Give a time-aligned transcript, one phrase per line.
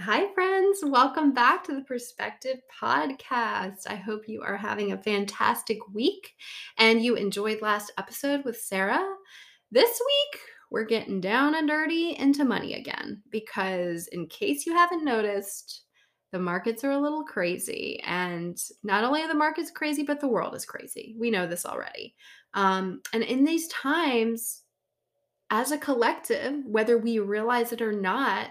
[0.00, 0.80] Hi, friends.
[0.82, 3.86] Welcome back to the Perspective Podcast.
[3.88, 6.34] I hope you are having a fantastic week
[6.78, 9.06] and you enjoyed last episode with Sarah.
[9.70, 10.40] This week,
[10.72, 15.84] we're getting down and dirty into money again because, in case you haven't noticed,
[16.32, 18.00] the markets are a little crazy.
[18.04, 21.14] And not only are the markets crazy, but the world is crazy.
[21.20, 22.16] We know this already.
[22.52, 24.62] Um, and in these times,
[25.50, 28.50] as a collective, whether we realize it or not,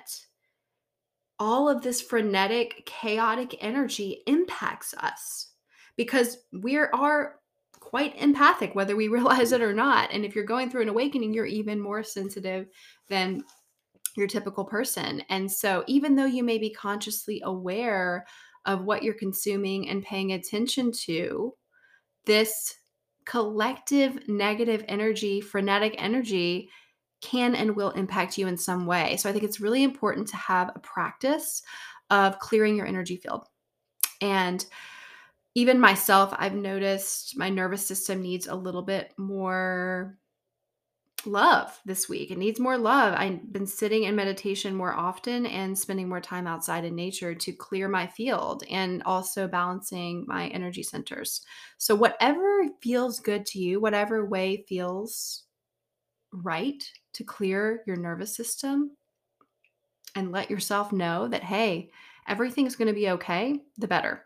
[1.40, 5.52] all of this frenetic, chaotic energy impacts us
[5.98, 7.36] because we are
[7.80, 10.12] quite empathic, whether we realize it or not.
[10.12, 12.68] And if you're going through an awakening, you're even more sensitive
[13.10, 13.44] than
[14.16, 15.22] your typical person.
[15.30, 18.26] And so, even though you may be consciously aware
[18.66, 21.54] of what you're consuming and paying attention to,
[22.26, 22.76] this
[23.26, 26.70] collective negative energy, frenetic energy,
[27.24, 29.18] can and will impact you in some way.
[29.18, 31.64] So I think it's really important to have a practice
[32.10, 33.48] of clearing your energy field.
[34.22, 34.66] And
[35.56, 40.18] even myself, I've noticed my nervous system needs a little bit more
[41.26, 42.32] love this week.
[42.32, 43.14] It needs more love.
[43.18, 47.52] I've been sitting in meditation more often and spending more time outside in nature to
[47.54, 51.42] clear my field and also balancing my energy centers.
[51.78, 55.44] So, whatever feels good to you, whatever way feels
[56.34, 58.92] right to clear your nervous system
[60.16, 61.90] and let yourself know that, hey,
[62.28, 64.26] everything's going to be okay, the better.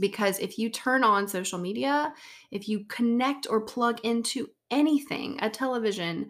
[0.00, 2.12] Because if you turn on social media,
[2.50, 6.28] if you connect or plug into anything, a television,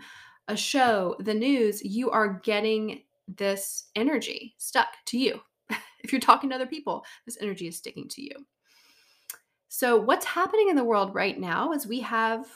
[0.49, 3.03] a show, the news, you are getting
[3.37, 5.41] this energy stuck to you.
[6.01, 8.33] if you're talking to other people, this energy is sticking to you.
[9.69, 12.47] So, what's happening in the world right now is we have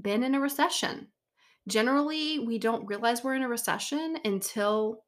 [0.00, 1.08] been in a recession
[1.68, 5.04] generally we don't realize we're in a recession until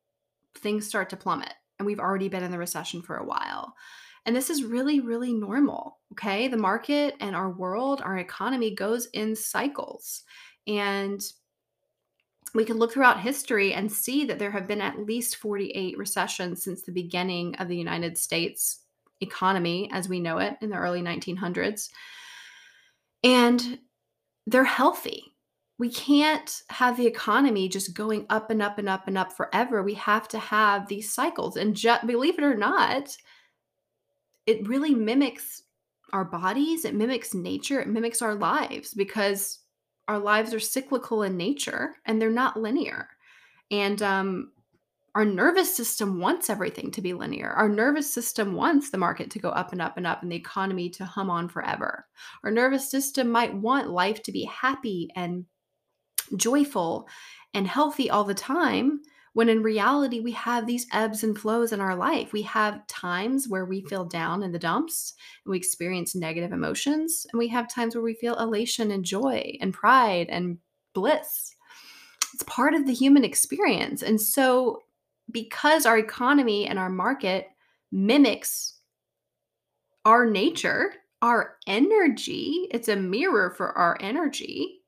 [0.59, 3.75] things start to plummet and we've already been in the recession for a while.
[4.27, 5.99] And this is really, really normal.
[6.13, 6.49] Okay.
[6.49, 10.23] The market and our world, our economy goes in cycles.
[10.67, 11.21] And
[12.55, 16.63] we can look throughout history and see that there have been at least 48 recessions
[16.63, 18.81] since the beginning of the United States
[19.21, 21.91] economy as we know it in the early 1900s.
[23.25, 23.79] And
[24.47, 25.34] they're healthy
[25.79, 29.83] we can't have the economy just going up and up and up and up forever.
[29.83, 31.57] We have to have these cycles.
[31.57, 33.17] And ju- believe it or not,
[34.47, 35.63] it really mimics
[36.13, 39.61] our bodies, it mimics nature, it mimics our lives because
[40.07, 43.09] our lives are cyclical in nature and they're not linear.
[43.71, 44.53] And um,
[45.17, 47.51] our nervous system wants everything to be linear.
[47.51, 50.37] Our nervous system wants the market to go up and up and up and the
[50.37, 52.07] economy to hum on forever.
[52.45, 55.47] Our nervous system might want life to be happy and
[56.37, 57.09] joyful
[57.53, 59.01] and healthy all the time
[59.35, 62.33] when in reality we have these ebbs and flows in our life.
[62.33, 65.15] We have times where we feel down in the dumps
[65.45, 69.57] and we experience negative emotions and we have times where we feel elation and joy
[69.61, 70.59] and pride and
[70.95, 71.55] bliss.
[72.33, 74.03] It's part of the human experience.
[74.03, 74.83] And so
[75.31, 77.49] because our economy and our market
[77.93, 78.79] mimics
[80.05, 80.93] our nature
[81.23, 84.81] our energy it's a mirror for our energy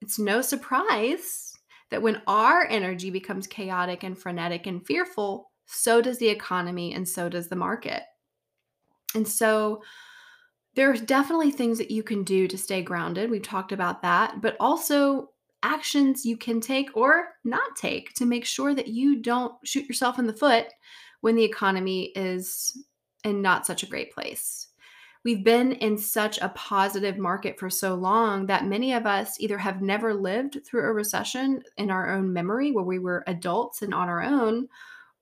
[0.00, 1.52] it's no surprise
[1.90, 7.08] that when our energy becomes chaotic and frenetic and fearful, so does the economy and
[7.08, 8.02] so does the market.
[9.14, 9.82] And so
[10.74, 13.30] there's definitely things that you can do to stay grounded.
[13.30, 15.30] We've talked about that, but also
[15.62, 20.18] actions you can take or not take to make sure that you don't shoot yourself
[20.18, 20.66] in the foot
[21.20, 22.84] when the economy is
[23.24, 24.67] in not such a great place
[25.28, 29.58] we've been in such a positive market for so long that many of us either
[29.58, 33.92] have never lived through a recession in our own memory where we were adults and
[33.92, 34.66] on our own,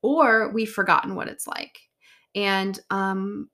[0.03, 1.81] or we've forgotten what it's like.
[2.37, 3.51] And um,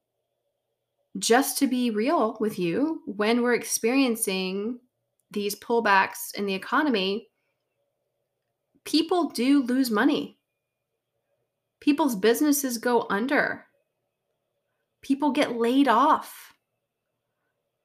[1.19, 4.79] just to be real with you, when we're experiencing
[5.31, 7.29] these pullbacks in the economy,
[8.85, 10.37] people do lose money.
[11.81, 13.65] People's businesses go under
[15.03, 16.51] people get laid off.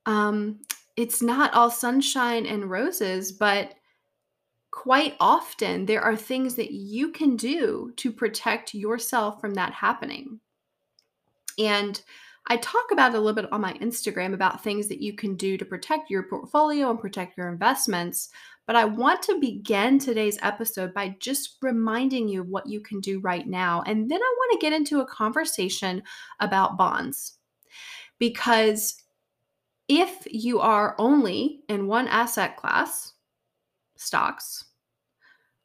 [0.07, 0.61] Um,
[0.95, 3.75] it's not all sunshine and roses, but
[4.71, 10.39] quite often there are things that you can do to protect yourself from that happening.
[11.59, 12.01] And
[12.49, 15.57] I talk about a little bit on my Instagram about things that you can do
[15.57, 18.29] to protect your portfolio and protect your investments.
[18.65, 23.01] But I want to begin today's episode by just reminding you of what you can
[23.01, 23.83] do right now.
[23.85, 26.01] And then I want to get into a conversation
[26.39, 27.37] about bonds.
[28.19, 28.95] Because
[29.87, 33.13] if you are only in one asset class,
[33.95, 34.65] stocks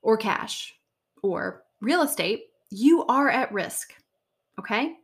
[0.01, 0.75] or cash
[1.23, 3.95] or real estate, you are at risk.
[4.59, 4.95] Okay?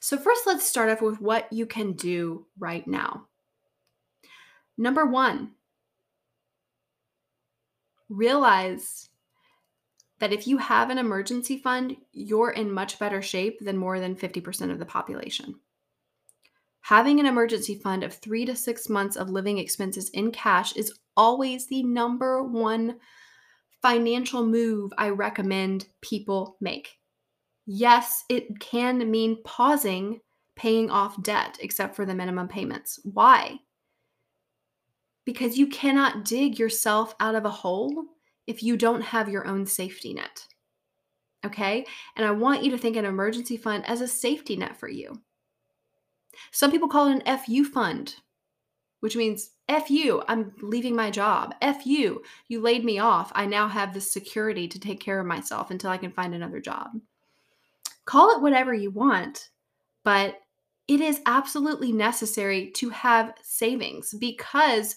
[0.00, 3.26] So, first, let's start off with what you can do right now.
[4.78, 5.52] Number one,
[8.08, 9.10] realize
[10.20, 14.16] that if you have an emergency fund, you're in much better shape than more than
[14.16, 15.56] 50% of the population.
[16.82, 20.98] Having an emergency fund of three to six months of living expenses in cash is
[21.16, 22.96] always the number one
[23.82, 26.98] financial move I recommend people make.
[27.66, 30.20] Yes, it can mean pausing
[30.56, 33.00] paying off debt except for the minimum payments.
[33.04, 33.58] Why?
[35.24, 38.04] Because you cannot dig yourself out of a hole
[38.46, 40.46] if you don't have your own safety net.
[41.46, 41.86] Okay?
[42.16, 45.20] And I want you to think an emergency fund as a safety net for you.
[46.52, 48.16] Some people call it an FU fund,
[49.00, 51.54] which means F you, I'm leaving my job.
[51.62, 53.30] F you, you laid me off.
[53.34, 56.60] I now have the security to take care of myself until I can find another
[56.60, 56.90] job.
[58.04, 59.50] Call it whatever you want,
[60.04, 60.40] but
[60.88, 64.96] it is absolutely necessary to have savings because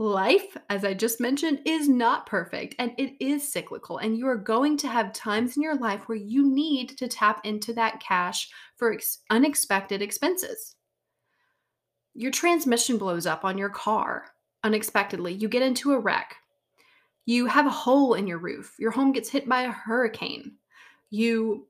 [0.00, 3.98] life, as I just mentioned, is not perfect and it is cyclical.
[3.98, 7.42] And you are going to have times in your life where you need to tap
[7.44, 8.48] into that cash
[8.78, 10.74] for ex- unexpected expenses.
[12.14, 14.24] Your transmission blows up on your car
[14.64, 15.34] unexpectedly.
[15.34, 16.34] You get into a wreck.
[17.26, 18.74] You have a hole in your roof.
[18.78, 20.56] Your home gets hit by a hurricane.
[21.10, 21.66] You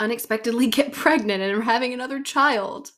[0.00, 2.90] unexpectedly get pregnant and are having another child.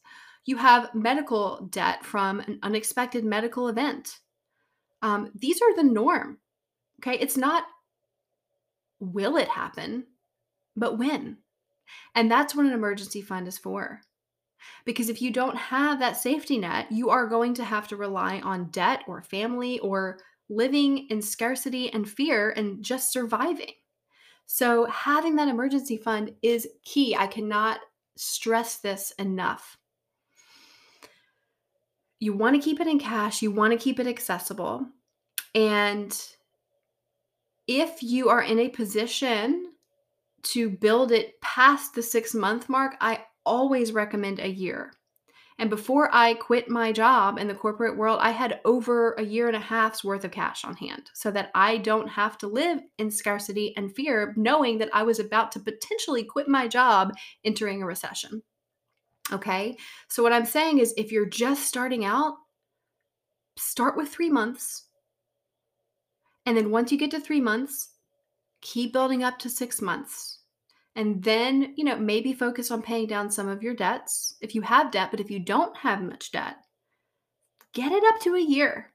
[0.44, 4.18] You have medical debt from an unexpected medical event.
[5.02, 6.38] Um, these are the norm.
[7.00, 7.18] Okay.
[7.18, 7.64] It's not
[9.00, 10.04] will it happen,
[10.76, 11.38] but when.
[12.14, 14.00] And that's what an emergency fund is for.
[14.84, 18.40] Because if you don't have that safety net, you are going to have to rely
[18.40, 20.18] on debt or family or
[20.50, 23.72] living in scarcity and fear and just surviving.
[24.46, 27.14] So, having that emergency fund is key.
[27.16, 27.78] I cannot
[28.16, 29.78] stress this enough.
[32.20, 34.86] You want to keep it in cash, you want to keep it accessible.
[35.54, 36.16] And
[37.66, 39.72] if you are in a position
[40.42, 44.92] to build it past the six month mark, I always recommend a year.
[45.58, 49.46] And before I quit my job in the corporate world, I had over a year
[49.46, 52.80] and a half's worth of cash on hand so that I don't have to live
[52.96, 57.12] in scarcity and fear, knowing that I was about to potentially quit my job
[57.44, 58.42] entering a recession.
[59.32, 59.76] Okay.
[60.08, 62.34] So, what I'm saying is if you're just starting out,
[63.56, 64.86] start with three months.
[66.46, 67.90] And then once you get to three months,
[68.60, 70.38] keep building up to six months.
[70.96, 74.62] And then, you know, maybe focus on paying down some of your debts if you
[74.62, 76.56] have debt, but if you don't have much debt,
[77.72, 78.92] get it up to a year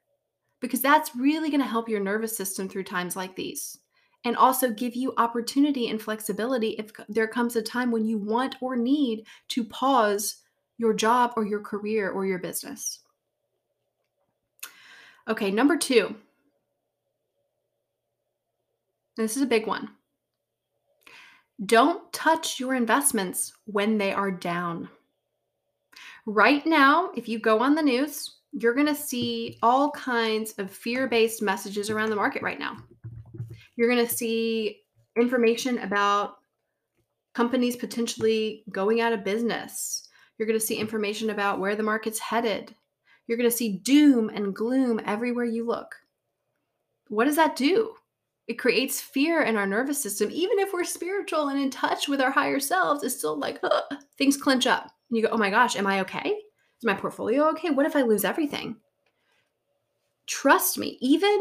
[0.59, 3.77] because that's really going to help your nervous system through times like these
[4.25, 8.55] and also give you opportunity and flexibility if there comes a time when you want
[8.59, 10.37] or need to pause
[10.77, 12.99] your job or your career or your business.
[15.27, 16.15] Okay, number two.
[19.15, 19.89] This is a big one.
[21.65, 24.89] Don't touch your investments when they are down.
[26.25, 30.71] Right now, if you go on the news, you're going to see all kinds of
[30.71, 32.77] fear based messages around the market right now.
[33.75, 34.81] You're going to see
[35.17, 36.37] information about
[37.33, 40.07] companies potentially going out of business.
[40.37, 42.75] You're going to see information about where the market's headed.
[43.27, 45.95] You're going to see doom and gloom everywhere you look.
[47.09, 47.93] What does that do?
[48.47, 50.29] It creates fear in our nervous system.
[50.31, 53.59] Even if we're spiritual and in touch with our higher selves, it's still like
[54.17, 54.91] things clench up.
[55.09, 56.35] And you go, oh my gosh, am I okay?
[56.77, 57.71] Is my portfolio okay?
[57.71, 58.77] What if I lose everything?
[60.27, 61.39] Trust me, even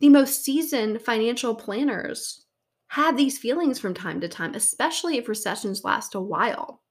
[0.00, 2.46] the most seasoned financial planners
[2.88, 6.82] have these feelings from time to time, especially if recessions last a while.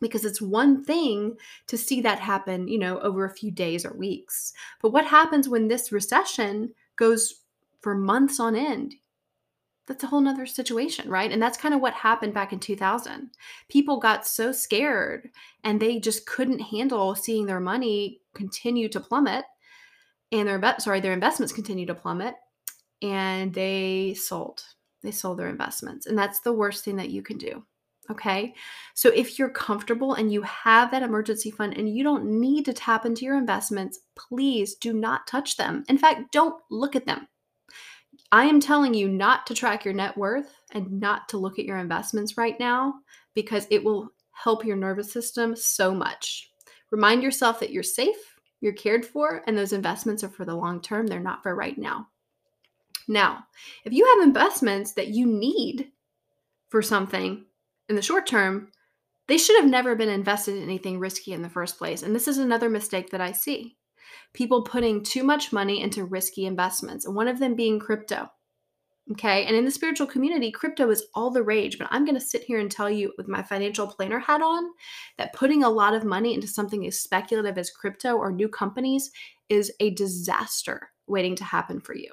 [0.00, 3.94] Because it's one thing to see that happen, you know, over a few days or
[3.94, 4.52] weeks.
[4.82, 7.42] But what happens when this recession goes
[7.80, 8.94] for months on end?
[9.86, 11.32] That's a whole nother situation, right?
[11.32, 13.30] And that's kind of what happened back in 2000.
[13.68, 15.30] People got so scared
[15.64, 19.44] and they just couldn't handle seeing their money continue to plummet
[20.32, 22.34] and their sorry their investments continue to plummet
[23.02, 24.62] and they sold.
[25.02, 27.64] They sold their investments and that's the worst thing that you can do
[28.10, 28.54] okay?
[28.94, 32.72] So if you're comfortable and you have that emergency fund and you don't need to
[32.72, 35.84] tap into your investments please do not touch them.
[35.88, 37.26] In fact don't look at them.
[38.32, 41.64] I am telling you not to track your net worth and not to look at
[41.64, 42.94] your investments right now
[43.34, 46.50] because it will help your nervous system so much.
[46.90, 50.80] Remind yourself that you're safe you're cared for, and those investments are for the long
[50.80, 51.06] term.
[51.06, 52.08] They're not for right now.
[53.08, 53.44] Now,
[53.84, 55.92] if you have investments that you need
[56.68, 57.44] for something
[57.88, 58.72] in the short term,
[59.28, 62.02] they should have never been invested in anything risky in the first place.
[62.02, 63.76] And this is another mistake that I see
[64.32, 68.30] people putting too much money into risky investments, and one of them being crypto.
[69.12, 69.44] Okay.
[69.44, 71.78] And in the spiritual community, crypto is all the rage.
[71.78, 74.68] But I'm going to sit here and tell you with my financial planner hat on
[75.16, 79.10] that putting a lot of money into something as speculative as crypto or new companies
[79.48, 82.12] is a disaster waiting to happen for you.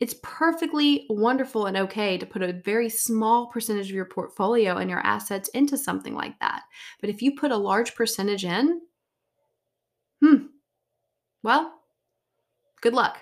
[0.00, 4.90] It's perfectly wonderful and okay to put a very small percentage of your portfolio and
[4.90, 6.62] your assets into something like that.
[7.00, 8.80] But if you put a large percentage in,
[10.20, 10.46] hmm,
[11.42, 11.72] well,
[12.80, 13.18] good luck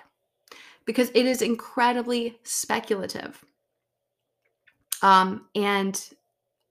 [0.85, 3.43] because it is incredibly speculative.
[5.01, 6.09] Um, and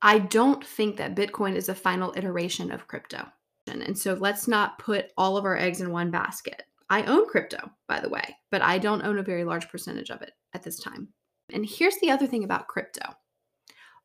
[0.03, 3.27] I don't think that Bitcoin is a final iteration of crypto.
[3.67, 6.65] And so let's not put all of our eggs in one basket.
[6.89, 10.23] I own crypto, by the way, but I don't own a very large percentage of
[10.23, 11.09] it at this time.
[11.53, 13.03] And here's the other thing about crypto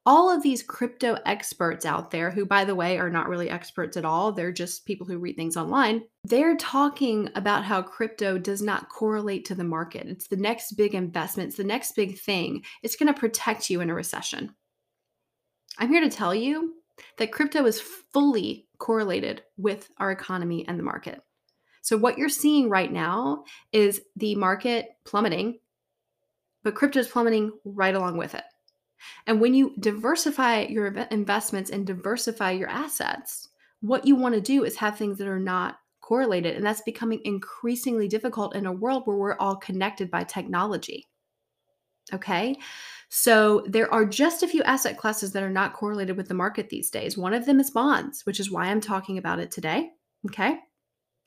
[0.06, 3.98] all of these crypto experts out there, who, by the way, are not really experts
[3.98, 8.62] at all, they're just people who read things online, they're talking about how crypto does
[8.62, 10.08] not correlate to the market.
[10.08, 12.64] It's the next big investment, it's the next big thing.
[12.84, 14.54] It's going to protect you in a recession.
[15.80, 16.76] I'm here to tell you
[17.18, 21.22] that crypto is fully correlated with our economy and the market.
[21.82, 25.60] So, what you're seeing right now is the market plummeting,
[26.64, 28.44] but crypto is plummeting right along with it.
[29.28, 33.50] And when you diversify your investments and diversify your assets,
[33.82, 36.56] what you want to do is have things that are not correlated.
[36.56, 41.08] And that's becoming increasingly difficult in a world where we're all connected by technology.
[42.14, 42.56] Okay.
[43.10, 46.70] So there are just a few asset classes that are not correlated with the market
[46.70, 47.18] these days.
[47.18, 49.90] One of them is bonds, which is why I'm talking about it today.
[50.28, 50.60] Okay.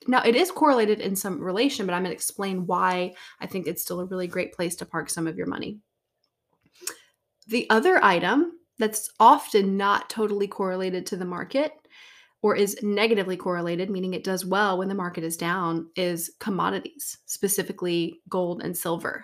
[0.07, 3.67] Now, it is correlated in some relation, but I'm going to explain why I think
[3.67, 5.79] it's still a really great place to park some of your money.
[7.49, 11.71] The other item that's often not totally correlated to the market
[12.43, 17.17] or is negatively correlated, meaning it does well when the market is down, is commodities,
[17.25, 19.23] specifically gold and silver.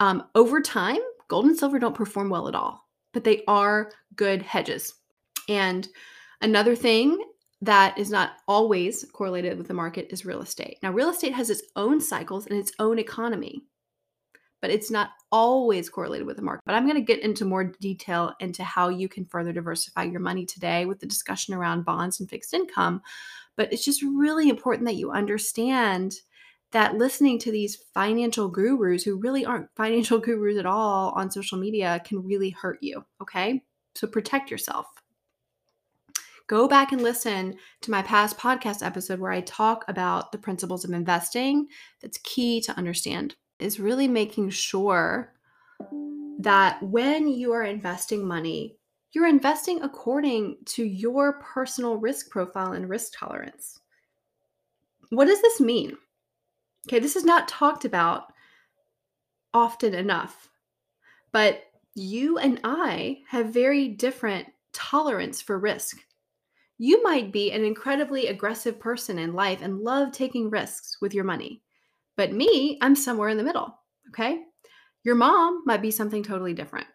[0.00, 0.98] Um, over time,
[1.28, 2.84] gold and silver don't perform well at all,
[3.14, 4.94] but they are good hedges.
[5.48, 5.88] And
[6.42, 7.16] another thing
[7.62, 10.78] that is not always correlated with the market is real estate.
[10.82, 13.62] Now, real estate has its own cycles and its own economy
[14.66, 16.64] but it's not always correlated with the market.
[16.66, 20.18] But I'm going to get into more detail into how you can further diversify your
[20.18, 23.00] money today with the discussion around bonds and fixed income.
[23.54, 26.16] But it's just really important that you understand
[26.72, 31.58] that listening to these financial gurus who really aren't financial gurus at all on social
[31.58, 33.04] media can really hurt you.
[33.22, 33.62] Okay.
[33.94, 34.88] So protect yourself.
[36.48, 40.84] Go back and listen to my past podcast episode where I talk about the principles
[40.84, 41.68] of investing
[42.02, 45.32] that's key to understand is really making sure
[46.38, 48.76] that when you are investing money,
[49.12, 53.80] you're investing according to your personal risk profile and risk tolerance.
[55.10, 55.96] What does this mean?
[56.86, 58.32] Okay, this is not talked about
[59.54, 60.50] often enough,
[61.32, 65.98] but you and I have very different tolerance for risk.
[66.78, 71.24] You might be an incredibly aggressive person in life and love taking risks with your
[71.24, 71.62] money.
[72.16, 73.78] But me, I'm somewhere in the middle.
[74.08, 74.42] Okay.
[75.04, 76.86] Your mom might be something totally different.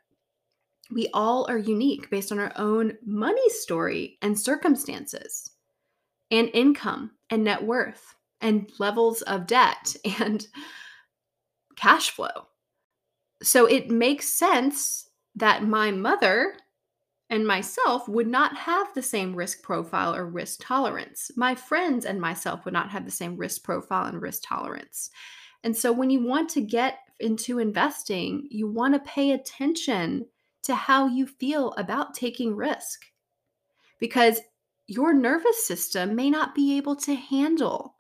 [0.92, 5.51] We all are unique based on our own money story and circumstances,
[6.30, 10.46] and income and net worth, and levels of debt and
[11.78, 12.48] cash flow.
[13.42, 16.56] So it makes sense that my mother
[17.32, 21.32] and myself would not have the same risk profile or risk tolerance.
[21.38, 25.10] My friends and myself would not have the same risk profile and risk tolerance.
[25.64, 30.26] And so when you want to get into investing, you want to pay attention
[30.64, 33.06] to how you feel about taking risk
[33.98, 34.42] because
[34.88, 37.96] your nervous system may not be able to handle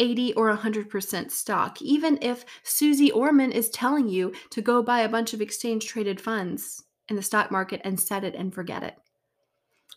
[0.00, 5.08] 80 or 100% stock, even if Suze Orman is telling you to go buy a
[5.08, 8.96] bunch of exchange traded funds in the stock market and set it and forget it.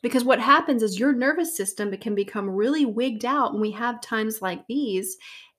[0.02, 4.02] Because what happens is your nervous system can become really wigged out when we have
[4.02, 5.18] times like these,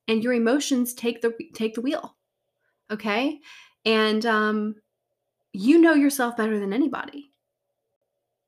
[0.09, 2.17] and your emotions take the take the wheel.
[2.91, 3.41] Okay,
[3.85, 4.75] and um,
[5.53, 7.31] you know yourself better than anybody.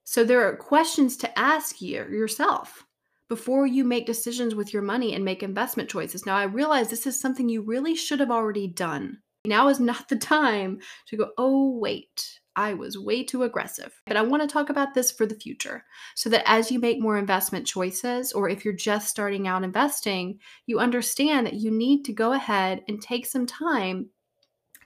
[0.04, 2.86] So there are questions to ask you yourself
[3.28, 6.26] before you make decisions with your money and make investment choices.
[6.26, 9.18] Now I realize this is something you really should have already done.
[9.46, 14.00] Now is not the time to go, oh, wait, I was way too aggressive.
[14.06, 17.00] But I want to talk about this for the future so that as you make
[17.00, 22.04] more investment choices, or if you're just starting out investing, you understand that you need
[22.04, 24.10] to go ahead and take some time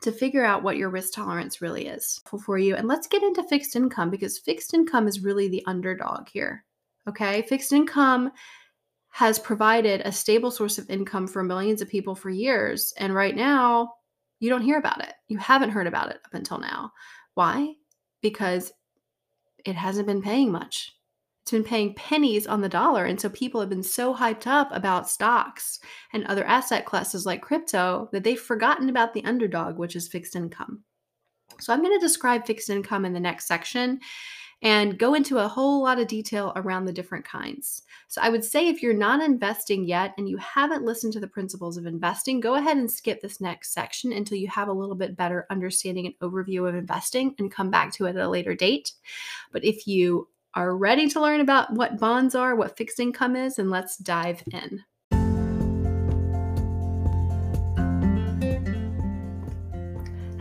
[0.03, 2.77] to figure out what your risk tolerance really is for you.
[2.77, 6.65] And let's get into fixed income because fixed income is really the underdog here.
[7.09, 7.43] Okay.
[7.43, 8.31] Fixed income
[9.11, 12.93] has provided a stable source of income for millions of people for years.
[12.99, 13.95] And right now,
[14.41, 15.15] you don't hear about it.
[15.29, 16.93] You haven't heard about it up until now.
[17.37, 17.75] Why?
[18.23, 18.73] Because
[19.67, 20.95] it hasn't been paying much.
[21.43, 23.05] It's been paying pennies on the dollar.
[23.05, 25.79] And so people have been so hyped up about stocks
[26.15, 30.35] and other asset classes like crypto that they've forgotten about the underdog, which is fixed
[30.35, 30.83] income.
[31.61, 34.01] So I'm going to describe fixed income in the next section
[34.63, 37.83] and go into a whole lot of detail around the different kinds.
[38.09, 41.27] So I would say if you're not investing yet and you haven't listened to the
[41.27, 44.95] principles of investing, go ahead and skip this next section until you have a little
[44.95, 48.55] bit better understanding and overview of investing and come back to it at a later
[48.55, 48.93] date.
[49.53, 53.59] But if you are ready to learn about what bonds are, what fixed income is,
[53.59, 54.83] and let's dive in.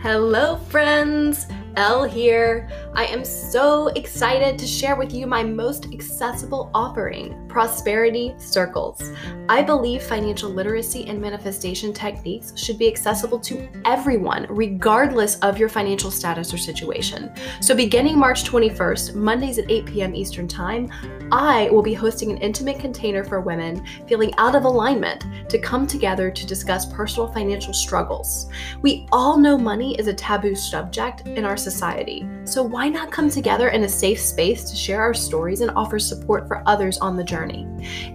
[0.00, 1.46] Hello, friends.
[1.76, 2.68] Elle here.
[2.94, 9.12] I am so excited to share with you my most accessible offering, Prosperity Circles.
[9.48, 15.68] I believe financial literacy and manifestation techniques should be accessible to everyone, regardless of your
[15.68, 17.32] financial status or situation.
[17.60, 20.14] So, beginning March 21st, Mondays at 8 p.m.
[20.14, 20.90] Eastern Time,
[21.32, 25.86] I will be hosting an intimate container for women feeling out of alignment to come
[25.86, 28.48] together to discuss personal financial struggles.
[28.82, 33.28] We all know money is a taboo subject in our society, so why not come
[33.28, 37.16] together in a safe space to share our stories and offer support for others on
[37.16, 37.66] the journey?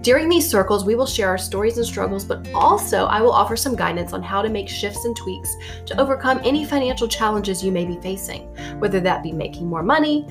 [0.01, 3.55] During these circles, we will share our stories and struggles, but also I will offer
[3.55, 7.71] some guidance on how to make shifts and tweaks to overcome any financial challenges you
[7.71, 8.43] may be facing,
[8.79, 10.27] whether that be making more money,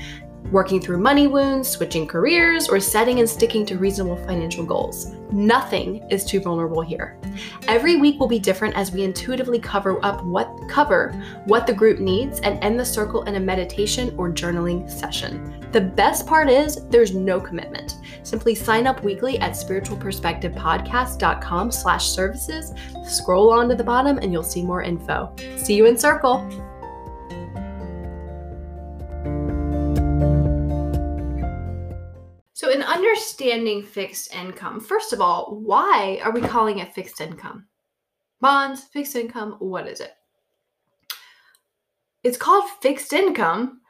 [0.50, 5.14] working through money wounds, switching careers, or setting and sticking to reasonable financial goals.
[5.30, 7.18] Nothing is too vulnerable here.
[7.68, 11.12] Every week will be different as we intuitively cover up what cover
[11.44, 15.56] what the group needs and end the circle in a meditation or journaling session.
[15.72, 17.98] The best part is there's no commitment.
[18.24, 22.74] Simply sign up weekly at spiritualperspectivepodcast.com slash services.
[23.04, 25.32] Scroll on to the bottom and you'll see more info.
[25.56, 26.69] See you in circle.
[32.52, 37.66] So, in understanding fixed income, first of all, why are we calling it fixed income?
[38.40, 40.12] Bonds, fixed income, what is it?
[42.22, 43.80] It's called fixed income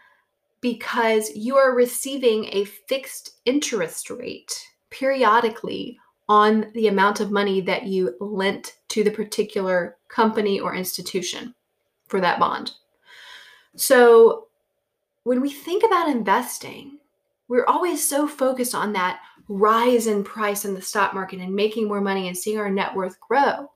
[0.60, 7.86] because you are receiving a fixed interest rate periodically on the amount of money that
[7.86, 11.54] you lent to the particular company or institution
[12.06, 12.72] for that bond.
[13.74, 14.46] So,
[15.24, 16.98] when we think about investing,
[17.48, 21.88] we're always so focused on that rise in price in the stock market and making
[21.88, 23.70] more money and seeing our net worth grow.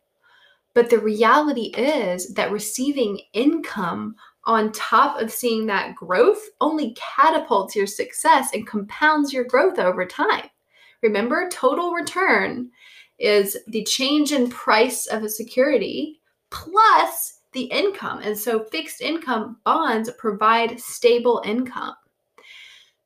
[0.74, 7.74] But the reality is that receiving income on top of seeing that growth only catapults
[7.74, 10.48] your success and compounds your growth over time.
[11.02, 12.70] Remember, total return
[13.18, 18.20] is the change in price of a security plus the income.
[18.20, 21.94] And so fixed income bonds provide stable income.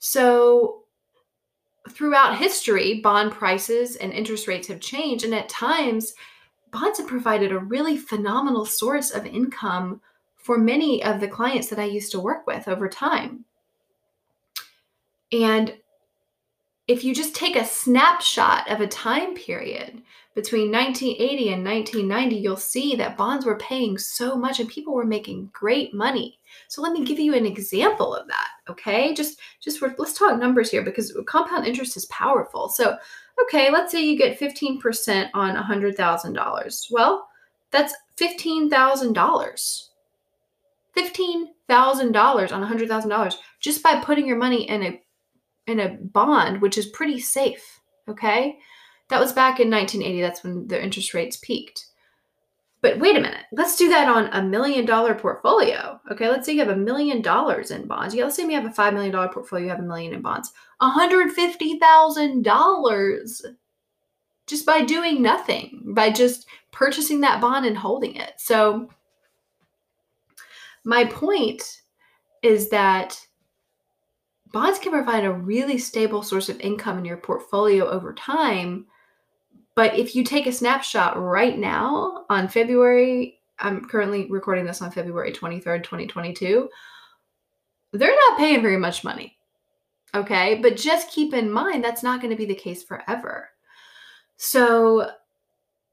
[0.00, 0.82] So,
[1.90, 5.24] throughout history, bond prices and interest rates have changed.
[5.24, 6.14] And at times,
[6.72, 10.00] bonds have provided a really phenomenal source of income
[10.36, 13.44] for many of the clients that I used to work with over time.
[15.32, 15.74] And
[16.86, 20.02] if you just take a snapshot of a time period
[20.34, 25.04] between 1980 and 1990, you'll see that bonds were paying so much and people were
[25.04, 26.38] making great money.
[26.68, 29.14] So let me give you an example of that, okay?
[29.14, 32.68] Just just let's talk numbers here because compound interest is powerful.
[32.68, 32.96] So,
[33.42, 36.86] okay, let's say you get 15% on $100,000.
[36.90, 37.28] Well,
[37.70, 39.84] that's $15,000.
[40.96, 45.02] $15,000 on $100,000 just by putting your money in a
[45.66, 48.58] in a bond, which is pretty safe, okay?
[49.10, 50.20] That was back in 1980.
[50.20, 51.86] That's when the interest rates peaked.
[52.80, 56.00] But wait a minute, let's do that on a million dollar portfolio.
[56.12, 58.14] Okay, let's say you have a million dollars in bonds.
[58.14, 60.52] Yeah, let's say you have a $5 million portfolio, you have a million in bonds.
[60.80, 63.42] $150,000
[64.46, 68.34] just by doing nothing, by just purchasing that bond and holding it.
[68.36, 68.88] So,
[70.84, 71.82] my point
[72.42, 73.20] is that
[74.52, 78.86] bonds can provide a really stable source of income in your portfolio over time
[79.78, 84.90] but if you take a snapshot right now on February, I'm currently recording this on
[84.90, 86.68] February 23rd, 2022,
[87.92, 89.38] they're not paying very much money.
[90.16, 90.58] Okay.
[90.60, 93.50] But just keep in mind that's not going to be the case forever.
[94.36, 95.12] So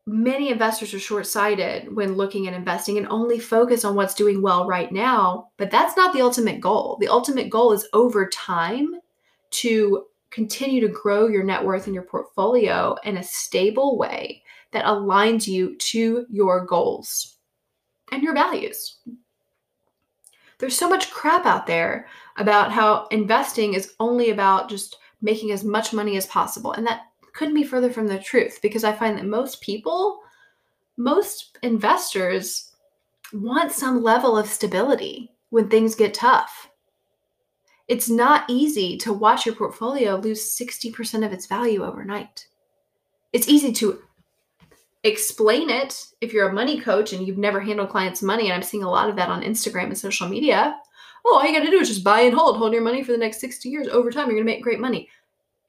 [0.08, 4.42] many investors are short sighted when looking at investing and only focus on what's doing
[4.42, 5.50] well right now.
[5.58, 6.98] But that's not the ultimate goal.
[7.00, 8.96] The ultimate goal is over time
[9.52, 14.84] to continue to grow your net worth and your portfolio in a stable way that
[14.84, 17.38] aligns you to your goals
[18.12, 18.98] and your values.
[20.58, 25.64] There's so much crap out there about how investing is only about just making as
[25.64, 26.74] much money as possible.
[26.74, 30.20] And that couldn't be further from the truth because I find that most people,
[30.98, 32.74] most investors
[33.32, 36.70] want some level of stability when things get tough.
[37.88, 42.48] It's not easy to watch your portfolio lose 60% of its value overnight.
[43.32, 44.02] It's easy to
[45.04, 48.46] explain it if you're a money coach and you've never handled clients' money.
[48.46, 50.76] And I'm seeing a lot of that on Instagram and social media.
[51.26, 53.12] Oh, all you got to do is just buy and hold, hold your money for
[53.12, 53.88] the next 60 years.
[53.88, 55.10] Over time, you're going to make great money.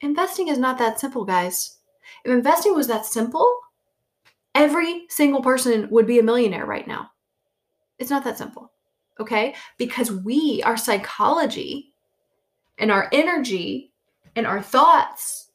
[0.01, 1.77] Investing is not that simple, guys.
[2.23, 3.59] If investing was that simple,
[4.55, 7.11] every single person would be a millionaire right now.
[7.99, 8.71] It's not that simple.
[9.19, 9.55] Okay?
[9.77, 11.86] Because we, our psychology
[12.77, 13.91] and our energy
[14.35, 15.49] and our thoughts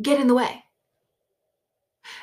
[0.00, 0.62] get in the way.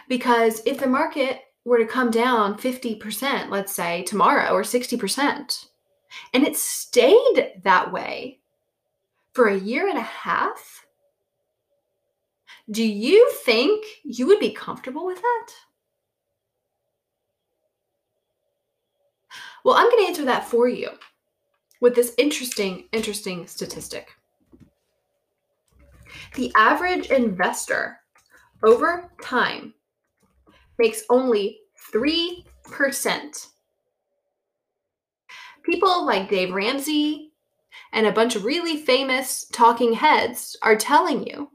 [0.08, 5.67] Because if the market were to come down 50%, let's say tomorrow, or 60%,
[6.34, 8.39] and it stayed that way
[9.34, 10.86] for a year and a half,
[12.71, 15.47] do you think you would be comfortable with that?
[19.63, 20.89] Well, I'm going to answer that for you
[21.82, 24.15] with this interesting, interesting statistic.
[26.36, 28.00] The average investor
[28.63, 29.74] over time
[30.78, 31.60] makes only
[31.93, 32.43] 3%.
[35.63, 37.32] People like Dave Ramsey
[37.91, 41.50] and a bunch of really famous talking heads are telling you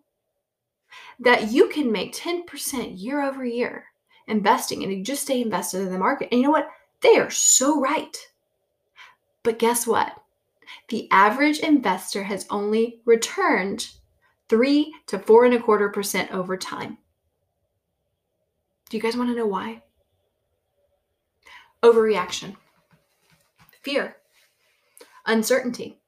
[1.20, 3.84] that you can make 10% year over year
[4.26, 6.28] investing and you just stay invested in the market.
[6.30, 6.68] And you know what?
[7.00, 8.16] They are so right.
[9.42, 10.12] But guess what?
[10.88, 13.90] The average investor has only returned
[14.48, 16.98] three to four and a quarter percent over time.
[18.88, 19.82] Do you guys want to know why?
[21.82, 22.56] Overreaction,
[23.82, 24.16] fear,
[25.26, 25.98] uncertainty.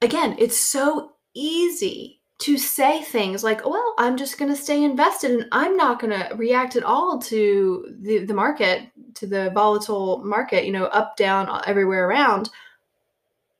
[0.00, 5.32] Again, it's so easy to say things like, well, I'm just going to stay invested
[5.32, 10.22] and I'm not going to react at all to the, the market, to the volatile
[10.24, 12.48] market, you know, up, down, everywhere around.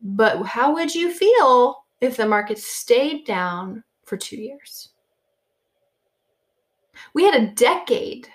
[0.01, 4.91] But how would you feel if the market stayed down for two years?
[7.15, 8.29] We had a decade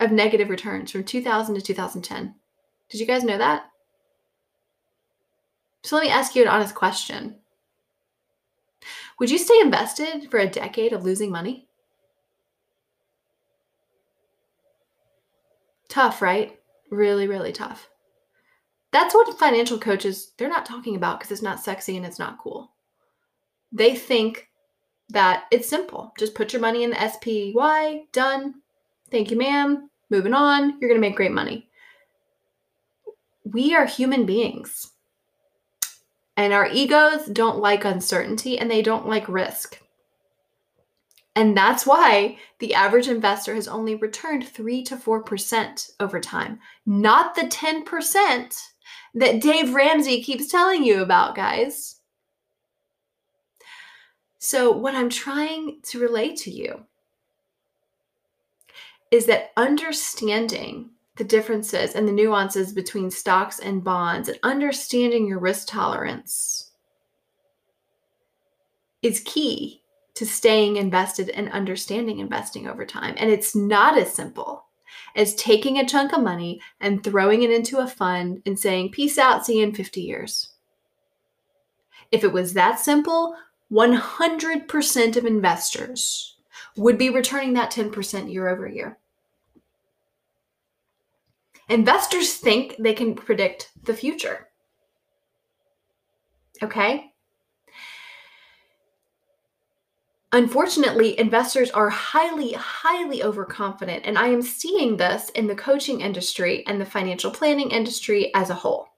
[0.00, 2.34] of negative returns from 2000 to 2010.
[2.88, 3.70] Did you guys know that?
[5.82, 7.36] So let me ask you an honest question.
[9.18, 11.68] Would you stay invested for a decade of losing money?
[15.88, 16.58] Tough, right?
[16.90, 17.88] Really, really tough.
[18.92, 22.38] That's what financial coaches, they're not talking about because it's not sexy and it's not
[22.38, 22.72] cool.
[23.72, 24.48] They think
[25.10, 26.12] that it's simple.
[26.18, 28.54] Just put your money in the SPY, done.
[29.10, 29.90] Thank you, ma'am.
[30.10, 30.78] Moving on.
[30.80, 31.68] You're going to make great money.
[33.44, 34.92] We are human beings.
[36.36, 39.80] And our egos don't like uncertainty and they don't like risk.
[41.34, 47.34] And that's why the average investor has only returned 3 to 4% over time, not
[47.34, 48.60] the 10%
[49.14, 51.97] that Dave Ramsey keeps telling you about, guys.
[54.38, 56.84] So, what I'm trying to relate to you
[59.10, 65.40] is that understanding the differences and the nuances between stocks and bonds and understanding your
[65.40, 66.70] risk tolerance
[69.02, 69.82] is key
[70.14, 73.14] to staying invested and understanding investing over time.
[73.18, 74.64] And it's not as simple
[75.16, 79.18] as taking a chunk of money and throwing it into a fund and saying, Peace
[79.18, 80.50] out, see you in 50 years.
[82.10, 83.34] If it was that simple,
[83.72, 86.36] 100% of investors
[86.76, 88.98] would be returning that 10% year over year.
[91.68, 94.48] Investors think they can predict the future.
[96.62, 97.12] Okay?
[100.32, 104.04] Unfortunately, investors are highly, highly overconfident.
[104.04, 108.50] And I am seeing this in the coaching industry and the financial planning industry as
[108.50, 108.88] a whole,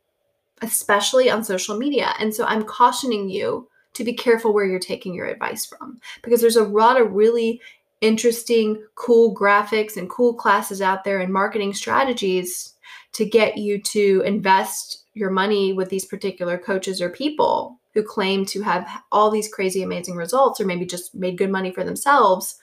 [0.63, 2.13] especially on social media.
[2.19, 3.69] And so I'm cautioning you
[4.01, 7.61] to be careful where you're taking your advice from because there's a lot of really
[8.01, 12.75] interesting, cool graphics and cool classes out there and marketing strategies
[13.13, 18.47] to get you to invest your money with these particular coaches or people who claim
[18.47, 22.59] to have all these crazy amazing results or maybe just made good money for themselves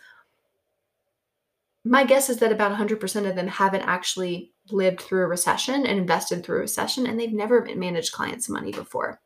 [1.90, 5.98] my guess is that about 100% of them haven't actually lived through a recession and
[5.98, 9.22] invested through a recession, and they've never managed clients' money before.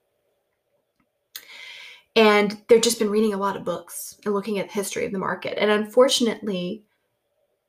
[2.16, 5.12] And they've just been reading a lot of books and looking at the history of
[5.12, 5.58] the market.
[5.58, 6.84] And unfortunately,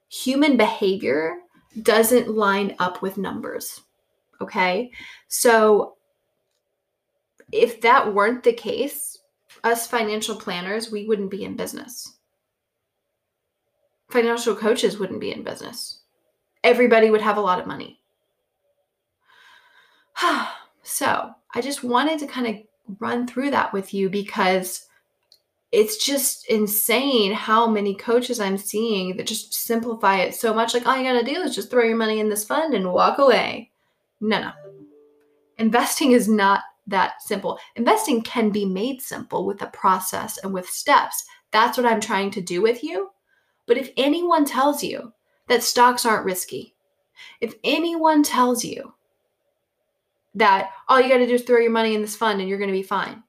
[0.09, 1.37] human behavior
[1.81, 3.83] doesn't line up with numbers.
[4.41, 4.91] Okay.
[5.29, 5.95] So
[7.53, 9.19] if that weren't the case,
[9.63, 12.19] us financial planners, we wouldn't be in business.
[14.11, 16.01] Financial coaches wouldn't be in business.
[16.65, 18.01] Everybody would have a lot of money.
[20.83, 22.57] so I just wanted to kind of
[22.99, 24.87] run through that with you because
[25.73, 30.75] it's just insane how many coaches I'm seeing that just simplify it so much.
[30.75, 32.93] Like, all you got to do is just throw your money in this fund and
[32.93, 33.71] walk away.
[34.21, 34.53] No, no.
[35.59, 37.59] Investing is not that simple.
[37.77, 41.25] Investing can be made simple with a process and with steps.
[41.53, 43.11] That's what I'm trying to do with you.
[43.67, 45.13] But if anyone tells you
[45.49, 46.75] that stocks aren't risky,
[47.41, 48.93] if anyone tells you
[50.35, 52.59] that all you got to do is throw your money in this fund and you're
[52.59, 53.23] going to be fine,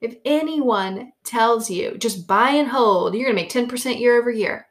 [0.00, 4.30] if anyone tells you just buy and hold, you're going to make 10% year over
[4.30, 4.66] year,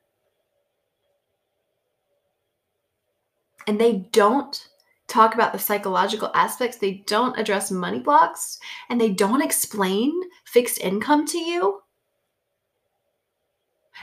[3.68, 4.70] and they don't
[5.08, 10.14] talk about the psychological aspects, they don't address money blocks, and they don't explain
[10.46, 11.82] fixed income to you.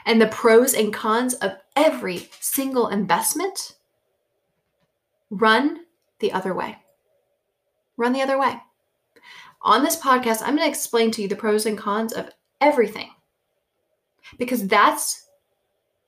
[0.07, 3.77] And the pros and cons of every single investment,
[5.31, 5.81] run
[6.21, 6.79] the other way.
[7.97, 8.57] Run the other way.
[9.63, 12.31] On this podcast, I'm going to explain to you the pros and cons of
[12.61, 13.11] everything
[14.39, 15.27] because that's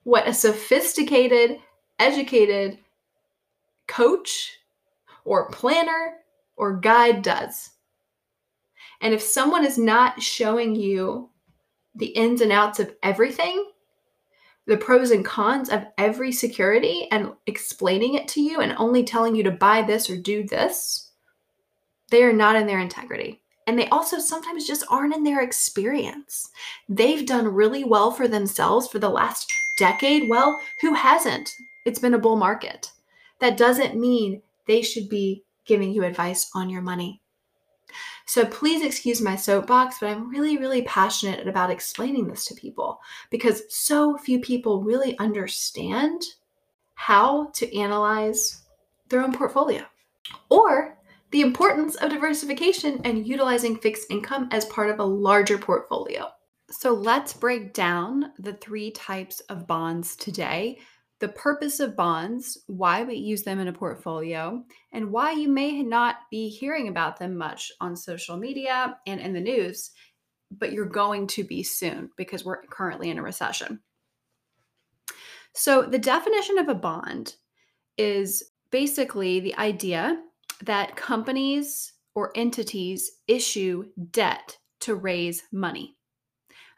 [0.05, 1.59] what a sophisticated,
[1.99, 2.79] educated
[3.87, 4.59] coach
[5.25, 6.19] or planner
[6.57, 7.71] or guide does.
[9.01, 11.31] And if someone is not showing you
[11.95, 13.71] the ins and outs of everything,
[14.67, 19.35] the pros and cons of every security and explaining it to you and only telling
[19.35, 21.06] you to buy this or do this,
[22.11, 23.41] they are not in their integrity.
[23.67, 26.51] And they also sometimes just aren't in their experience.
[26.89, 30.29] They've done really well for themselves for the last decade.
[30.29, 31.51] Well, who hasn't?
[31.85, 32.93] It's been a bull market.
[33.41, 37.21] That doesn't mean they should be giving you advice on your money.
[38.27, 43.01] So please excuse my soapbox, but I'm really, really passionate about explaining this to people
[43.31, 46.23] because so few people really understand
[46.95, 48.63] how to analyze
[49.09, 49.85] their own portfolio
[50.49, 50.96] or
[51.37, 56.31] the importance of diversification and utilizing fixed income as part of a larger portfolio.
[56.71, 60.79] So let's break down the three types of bonds today
[61.21, 65.83] the purpose of bonds, why we use them in a portfolio, and why you may
[65.83, 69.91] not be hearing about them much on social media and in the news,
[70.51, 73.81] but you're going to be soon because we're currently in a recession.
[75.53, 77.37] So, the definition of a bond
[77.99, 80.23] is basically the idea
[80.65, 85.97] that companies or entities issue debt to raise money.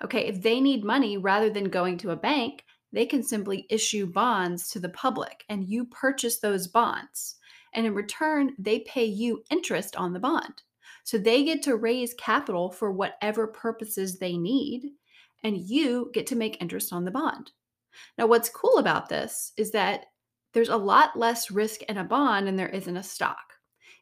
[0.02, 4.06] Okay, if they need money rather than going to a bank, they can simply issue
[4.06, 7.36] bonds to the public and you purchase those bonds.
[7.74, 10.62] And in return, they pay you interest on the bond.
[11.04, 14.90] So they get to raise capital for whatever purposes they need,
[15.44, 17.52] and you get to make interest on the bond.
[18.16, 20.06] Now, what's cool about this is that
[20.54, 23.47] there's a lot less risk in a bond than there is in a stock.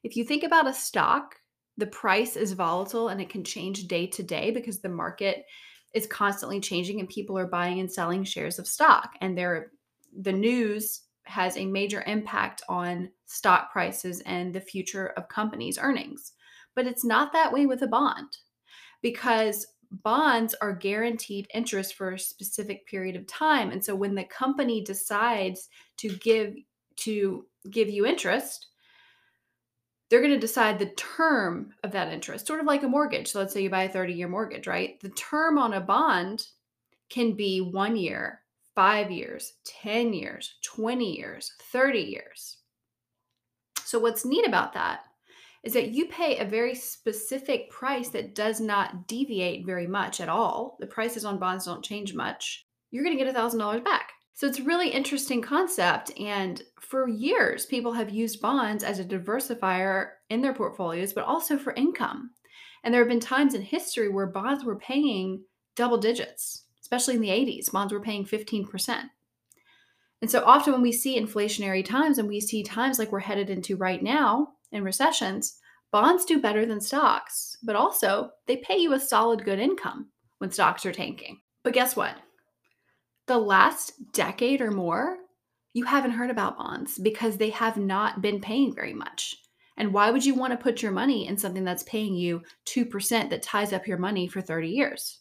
[0.02, 1.36] If you think about a stock,
[1.76, 5.44] the price is volatile and it can change day to day because the market
[5.94, 9.12] is constantly changing and people are buying and selling shares of stock.
[9.20, 9.72] And there
[10.18, 16.32] the news has a major impact on stock prices and the future of companies earnings.
[16.74, 18.28] But it's not that way with a bond
[19.02, 23.70] because bonds are guaranteed interest for a specific period of time.
[23.70, 26.54] And so when the company decides to give
[26.96, 28.68] to give you interest
[30.08, 33.28] they're going to decide the term of that interest, sort of like a mortgage.
[33.28, 35.00] So let's say you buy a 30 year mortgage, right?
[35.00, 36.46] The term on a bond
[37.08, 38.42] can be one year,
[38.74, 42.58] five years, 10 years, 20 years, 30 years.
[43.84, 45.00] So, what's neat about that
[45.62, 50.28] is that you pay a very specific price that does not deviate very much at
[50.28, 50.76] all.
[50.80, 52.66] The prices on bonds don't change much.
[52.90, 54.12] You're going to get $1,000 back.
[54.36, 56.12] So it's a really interesting concept.
[56.20, 61.56] And for years, people have used bonds as a diversifier in their portfolios, but also
[61.56, 62.32] for income.
[62.84, 65.42] And there have been times in history where bonds were paying
[65.74, 67.72] double digits, especially in the 80s.
[67.72, 69.04] Bonds were paying 15%.
[70.20, 73.48] And so often when we see inflationary times and we see times like we're headed
[73.48, 75.58] into right now in recessions,
[75.90, 80.50] bonds do better than stocks, but also they pay you a solid good income when
[80.50, 81.40] stocks are tanking.
[81.62, 82.16] But guess what?
[83.26, 85.18] The last decade or more,
[85.72, 89.36] you haven't heard about bonds because they have not been paying very much.
[89.76, 93.28] And why would you want to put your money in something that's paying you 2%
[93.28, 95.18] that ties up your money for 30 years?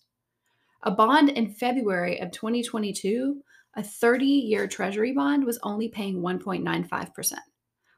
[0.84, 3.42] A bond in February of 2022,
[3.76, 7.34] a 30 year treasury bond was only paying 1.95%.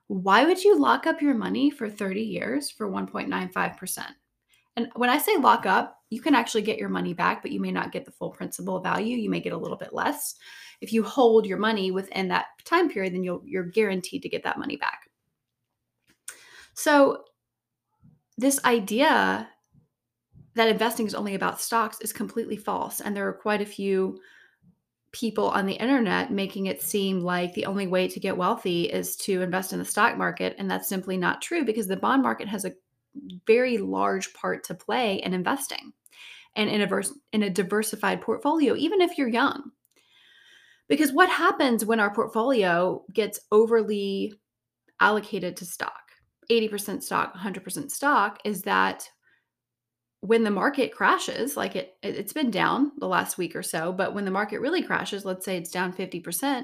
[0.07, 4.05] Why would you lock up your money for 30 years for 1.95%?
[4.77, 7.59] And when I say lock up, you can actually get your money back, but you
[7.59, 9.17] may not get the full principal value.
[9.17, 10.35] You may get a little bit less.
[10.79, 14.43] If you hold your money within that time period, then you'll, you're guaranteed to get
[14.43, 15.09] that money back.
[16.75, 17.23] So,
[18.37, 19.49] this idea
[20.53, 23.01] that investing is only about stocks is completely false.
[23.01, 24.19] And there are quite a few
[25.11, 29.15] people on the internet making it seem like the only way to get wealthy is
[29.15, 30.55] to invest in the stock market.
[30.59, 32.73] And that's simply not true because the bond market has a
[33.45, 35.93] very large part to play in investing
[36.55, 39.71] and in a, vers- in a diversified portfolio, even if you're young.
[40.89, 44.33] Because what happens when our portfolio gets overly
[44.99, 46.11] allocated to stock,
[46.49, 49.09] 80% stock, 100% stock, is that
[50.21, 54.15] when the market crashes, like it it's been down the last week or so, but
[54.15, 56.63] when the market really crashes, let's say it's down 50%,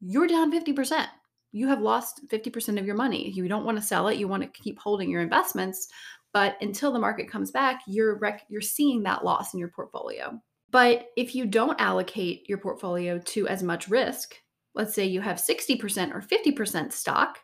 [0.00, 1.06] you're down 50%.
[1.54, 3.30] You have lost 50% of your money.
[3.30, 5.86] You don't want to sell it, you want to keep holding your investments,
[6.32, 10.36] but until the market comes back, you're rec- you're seeing that loss in your portfolio.
[10.72, 14.34] But if you don't allocate your portfolio to as much risk,
[14.74, 17.38] let's say you have 60% or 50% stock,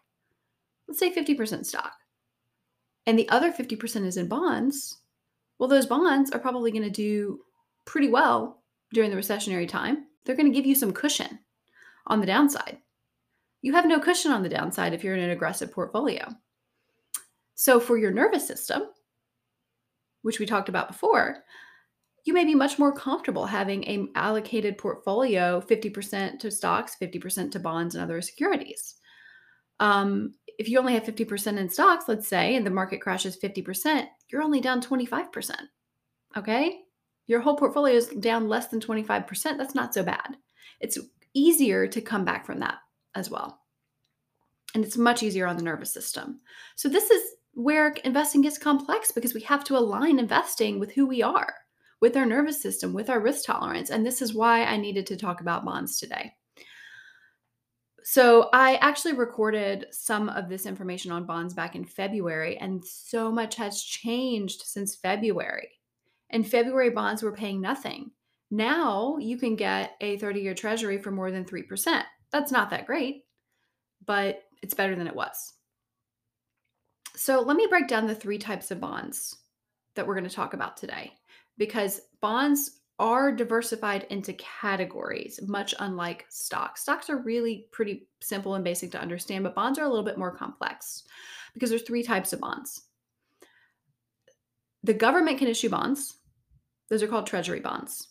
[0.88, 1.92] let's say 50% stock,
[3.06, 4.98] and the other 50% is in bonds,
[5.60, 7.38] well, those bonds are probably going to do
[7.86, 10.06] pretty well during the recessionary time.
[10.24, 11.38] They're going to give you some cushion
[12.08, 12.78] on the downside.
[13.62, 16.26] You have no cushion on the downside if you're in an aggressive portfolio.
[17.54, 18.84] So, for your nervous system,
[20.22, 21.44] which we talked about before,
[22.24, 27.58] you may be much more comfortable having a allocated portfolio 50% to stocks 50% to
[27.58, 28.96] bonds and other securities
[29.80, 34.06] um, if you only have 50% in stocks, let's say, and the market crashes 50%,
[34.28, 35.52] you're only down 25%.
[36.36, 36.80] Okay?
[37.26, 39.56] Your whole portfolio is down less than 25%.
[39.56, 40.36] That's not so bad.
[40.80, 40.98] It's
[41.32, 42.78] easier to come back from that
[43.14, 43.60] as well.
[44.74, 46.40] And it's much easier on the nervous system.
[46.76, 47.22] So, this is
[47.54, 51.54] where investing gets complex because we have to align investing with who we are,
[52.00, 53.90] with our nervous system, with our risk tolerance.
[53.90, 56.32] And this is why I needed to talk about bonds today.
[58.02, 63.30] So I actually recorded some of this information on bonds back in February, and so
[63.30, 65.68] much has changed since February.
[66.30, 68.10] In February, bonds were paying nothing.
[68.50, 72.02] Now you can get a 30 year treasury for more than 3%.
[72.32, 73.24] That's not that great,
[74.06, 75.54] but it's better than it was.
[77.16, 79.36] So let me break down the three types of bonds
[79.94, 81.12] that we're going to talk about today
[81.58, 86.82] because bonds are diversified into categories, much unlike stocks.
[86.82, 90.18] Stocks are really pretty simple and basic to understand, but bonds are a little bit
[90.18, 91.04] more complex
[91.54, 92.82] because there's three types of bonds.
[94.82, 96.16] The government can issue bonds.
[96.88, 98.08] Those are called treasury bonds.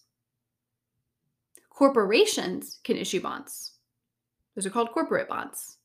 [1.70, 3.79] Corporations can issue bonds.
[4.60, 5.78] Those are called corporate bonds.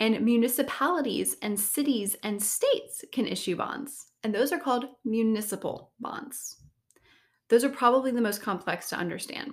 [0.00, 4.08] And municipalities and cities and states can issue bonds.
[4.22, 6.60] And those are called municipal bonds.
[7.48, 9.52] Those are probably the most complex to understand.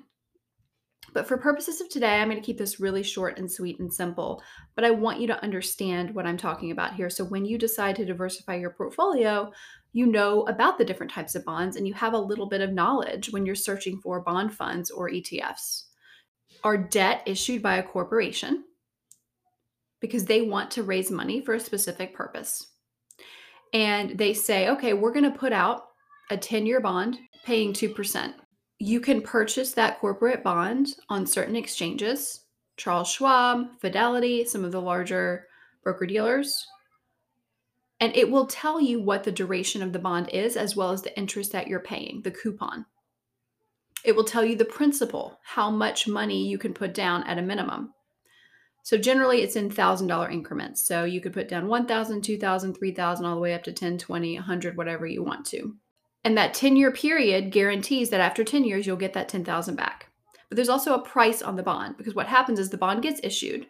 [1.14, 3.94] But for purposes of today, I'm going to keep this really short and sweet and
[3.94, 4.44] simple.
[4.76, 7.10] But I want you to understand what I'm talking about here.
[7.10, 9.54] So when you decide to diversify your portfolio,
[9.94, 12.74] you know about the different types of bonds and you have a little bit of
[12.74, 15.86] knowledge when you're searching for bond funds or ETFs.
[16.64, 18.64] Are debt issued by a corporation
[20.00, 22.68] because they want to raise money for a specific purpose.
[23.74, 25.86] And they say, okay, we're going to put out
[26.30, 28.34] a 10 year bond paying 2%.
[28.80, 32.42] You can purchase that corporate bond on certain exchanges
[32.76, 35.48] Charles Schwab, Fidelity, some of the larger
[35.84, 36.68] broker dealers.
[38.00, 41.02] And it will tell you what the duration of the bond is, as well as
[41.02, 42.86] the interest that you're paying, the coupon.
[44.04, 47.42] It will tell you the principal, how much money you can put down at a
[47.42, 47.94] minimum.
[48.84, 50.86] So generally it's in $1000 increments.
[50.86, 54.36] So you could put down 1000, 2000, 3000 all the way up to 10, 20,
[54.36, 55.76] 100 whatever you want to.
[56.26, 60.10] And that 10 year period guarantees that after 10 years, you'll get that 10,000 back.
[60.50, 63.22] But there's also a price on the bond because what happens is the bond gets
[63.24, 63.68] issued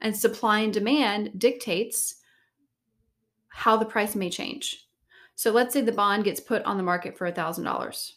[0.00, 2.16] and supply and demand dictates
[3.48, 4.86] how the price may change.
[5.34, 8.12] So let's say the bond gets put on the market for $1,000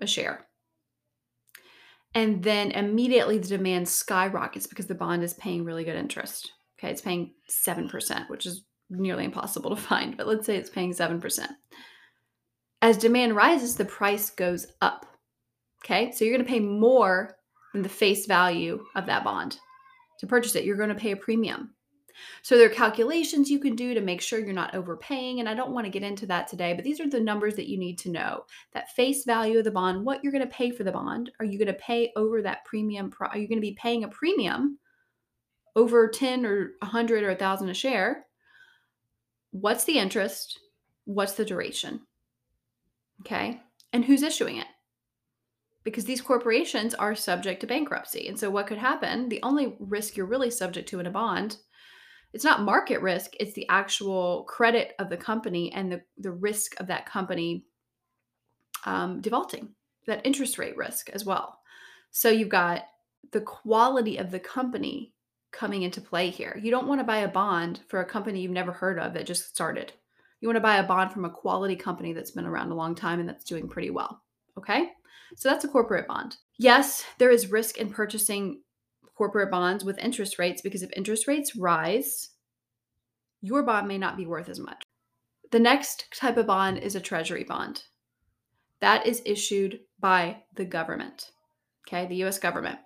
[0.00, 0.46] a share.
[2.14, 6.52] And then immediately the demand skyrockets because the bond is paying really good interest.
[6.78, 10.94] Okay, it's paying 7%, which is nearly impossible to find, but let's say it's paying
[10.94, 11.48] 7%.
[12.82, 15.06] As demand rises, the price goes up.
[15.84, 17.36] Okay, so you're going to pay more
[17.72, 19.58] than the face value of that bond.
[20.20, 21.74] To purchase it, you're going to pay a premium.
[22.42, 25.40] So there are calculations you can do to make sure you're not overpaying.
[25.40, 27.68] And I don't want to get into that today, but these are the numbers that
[27.68, 28.44] you need to know.
[28.72, 31.30] That face value of the bond, what you're going to pay for the bond.
[31.38, 33.10] Are you going to pay over that premium?
[33.20, 34.78] Are you going to be paying a premium
[35.76, 38.26] over 10 or 100 or 1,000 a share?
[39.50, 40.58] What's the interest?
[41.04, 42.00] What's the duration?
[43.20, 43.60] Okay.
[43.92, 44.66] And who's issuing it?
[45.84, 48.26] because these corporations are subject to bankruptcy.
[48.26, 49.28] And so, what could happen?
[49.28, 51.58] The only risk you're really subject to in a bond,
[52.34, 56.78] it's not market risk, it's the actual credit of the company and the, the risk
[56.80, 57.64] of that company
[58.84, 59.70] um, defaulting,
[60.06, 61.58] that interest rate risk as well.
[62.10, 62.82] So, you've got
[63.32, 65.14] the quality of the company
[65.52, 66.58] coming into play here.
[66.60, 69.26] You don't want to buy a bond for a company you've never heard of that
[69.26, 69.92] just started.
[70.40, 72.94] You want to buy a bond from a quality company that's been around a long
[72.94, 74.20] time and that's doing pretty well.
[74.58, 74.90] Okay.
[75.36, 76.36] So that's a corporate bond.
[76.58, 78.60] Yes, there is risk in purchasing
[79.16, 82.30] corporate bonds with interest rates because if interest rates rise,
[83.40, 84.82] your bond may not be worth as much.
[85.50, 87.84] The next type of bond is a treasury bond.
[88.80, 91.30] That is issued by the government,
[91.86, 92.78] okay, the US government.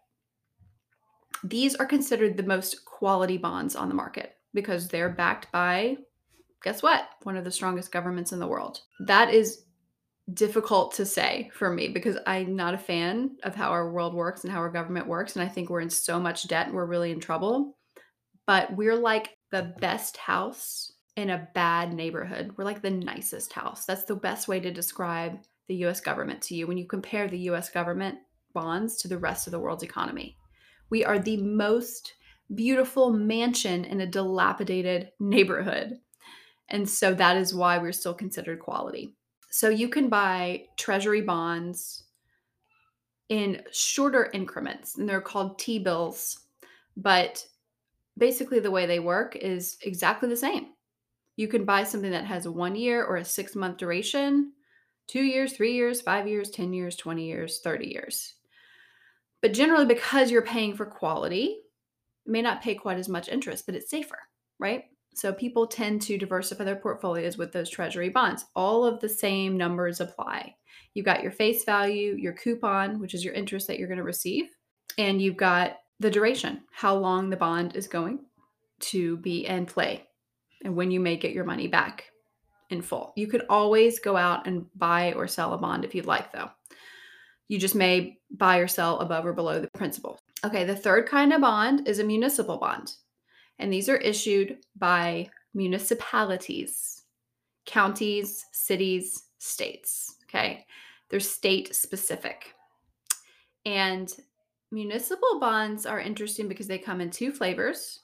[1.45, 5.97] These are considered the most quality bonds on the market because they're backed by,
[6.63, 7.09] guess what?
[7.23, 8.81] One of the strongest governments in the world.
[9.07, 9.65] That is
[10.35, 14.45] difficult to say for me because I'm not a fan of how our world works
[14.45, 15.37] and how our government works.
[15.37, 17.77] And I think we're in so much debt and we're really in trouble.
[18.47, 22.53] But we're like the best house in a bad neighborhood.
[22.57, 23.85] We're like the nicest house.
[23.85, 27.51] That's the best way to describe the US government to you when you compare the
[27.51, 28.19] US government
[28.55, 30.37] bonds to the rest of the world's economy.
[30.91, 32.15] We are the most
[32.55, 35.99] beautiful mansion in a dilapidated neighborhood.
[36.69, 39.15] And so that is why we're still considered quality.
[39.51, 42.05] So you can buy treasury bonds
[43.29, 46.41] in shorter increments, and they're called T bills.
[46.97, 47.47] But
[48.17, 50.69] basically, the way they work is exactly the same.
[51.37, 54.53] You can buy something that has a one year or a six month duration,
[55.07, 58.35] two years, three years, five years, 10 years, 20 years, 30 years.
[59.41, 61.61] But generally, because you're paying for quality,
[62.27, 64.19] may not pay quite as much interest, but it's safer,
[64.59, 64.85] right?
[65.19, 68.45] So people tend to diversify their portfolios with those treasury bonds.
[68.55, 70.55] All of the same numbers apply.
[70.95, 74.05] You've got your face value, your coupon, which is your interest that you're going to
[74.05, 74.45] receive,
[74.97, 78.21] and you've got the duration, how long the bond is going
[78.79, 80.07] to be in play,
[80.65, 82.05] and when you may get your money back
[82.71, 83.13] in full.
[83.17, 86.51] You could always go out and buy or sell a bond if you'd like, though.
[87.49, 90.21] You just may buy or sell above or below the principal.
[90.45, 92.93] Okay, the third kind of bond is a municipal bond
[93.59, 97.03] and these are issued by municipalities,
[97.67, 100.17] counties, cities, states.
[100.25, 100.65] Okay,
[101.09, 102.55] they're state specific.
[103.65, 104.13] And
[104.71, 108.01] municipal bonds are interesting because they come in two flavors.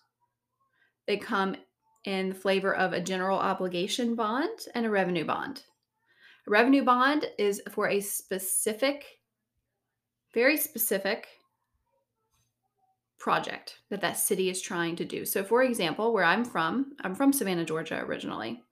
[1.07, 1.57] They come
[2.05, 5.63] in the flavor of a general obligation bond and a revenue bond.
[6.47, 9.05] A revenue bond is for a specific,
[10.35, 11.27] very specific
[13.25, 15.25] project that that city is trying to do.
[15.25, 18.63] So, for example, where I'm from, I'm from Savannah, Georgia originally.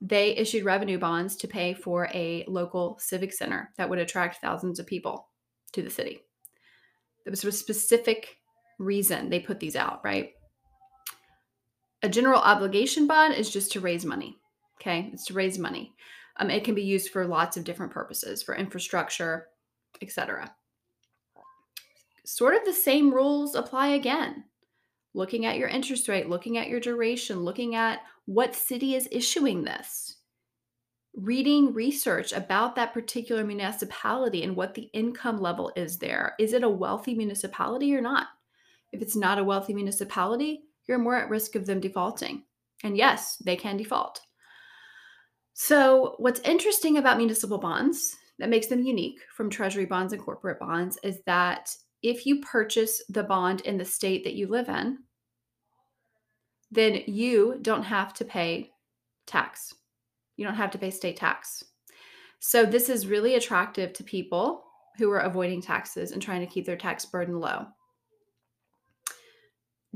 [0.00, 4.78] They issued revenue bonds to pay for a local civic center that would attract thousands
[4.78, 5.28] of people
[5.72, 6.22] to the city.
[7.24, 8.38] There was a specific
[8.78, 10.30] reason they put these out, right?
[12.02, 14.38] A general obligation bond is just to raise money.
[14.80, 15.92] Okay, it's to raise money.
[16.38, 19.48] Um, it can be used for lots of different purposes, for infrastructure,
[20.00, 20.50] etc
[22.26, 24.44] sort of the same rules apply again.
[25.14, 29.64] Looking at your interest rate, looking at your duration, looking at what city is issuing
[29.64, 30.16] this,
[31.14, 36.34] reading research about that particular municipality and what the income level is there.
[36.38, 38.26] Is it a wealthy municipality or not?
[38.92, 42.44] If it's not a wealthy municipality, you're more at risk of them defaulting.
[42.84, 44.20] And yes, they can default.
[45.54, 50.58] So, what's interesting about municipal bonds that makes them unique from treasury bonds and corporate
[50.58, 51.74] bonds is that
[52.06, 54.98] if you purchase the bond in the state that you live in,
[56.70, 58.70] then you don't have to pay
[59.26, 59.74] tax.
[60.36, 61.64] You don't have to pay state tax.
[62.38, 64.64] So, this is really attractive to people
[64.98, 67.66] who are avoiding taxes and trying to keep their tax burden low.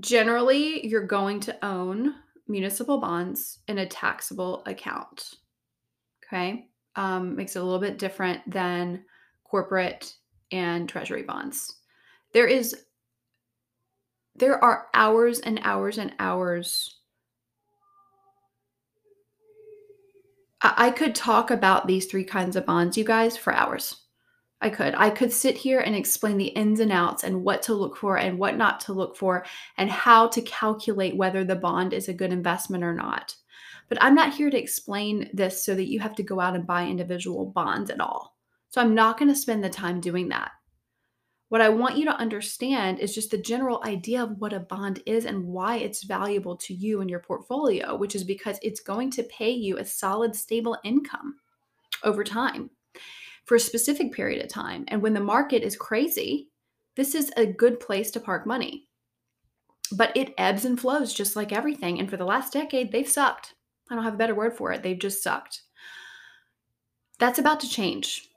[0.01, 2.15] Generally, you're going to own
[2.49, 5.35] municipal bonds in a taxable account.
[6.27, 6.67] Okay.
[6.97, 9.05] Um, makes it a little bit different than
[9.45, 10.15] corporate
[10.51, 11.80] and treasury bonds
[12.33, 12.85] there is
[14.37, 16.97] there are hours and hours and hours
[20.63, 23.97] I, could talk about these three kinds of bonds you guys for hours
[24.63, 24.95] I could.
[24.95, 28.19] I could sit here and explain the ins and outs and what to look for
[28.19, 29.45] and what not to look for
[29.79, 33.35] and how to calculate whether the bond is a good investment or not.
[33.89, 36.67] But I'm not here to explain this so that you have to go out and
[36.67, 38.37] buy individual bonds at all.
[38.69, 40.53] So I'm not going to spend the time doing that.
[41.51, 45.03] What I want you to understand is just the general idea of what a bond
[45.05, 49.11] is and why it's valuable to you and your portfolio, which is because it's going
[49.11, 51.35] to pay you a solid, stable income
[52.05, 52.71] over time
[53.47, 54.85] for a specific period of time.
[54.87, 56.51] And when the market is crazy,
[56.95, 58.87] this is a good place to park money.
[59.91, 61.99] But it ebbs and flows just like everything.
[61.99, 63.55] And for the last decade, they've sucked.
[63.91, 64.85] I don't have a better word for it.
[64.85, 65.63] They've just sucked.
[67.19, 68.30] That's about to change.